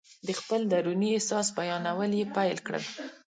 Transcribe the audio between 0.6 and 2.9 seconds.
دروني احساس بیانول یې پیل کړل.